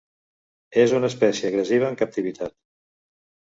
[0.83, 2.59] És una espècie agressiva en captivitat.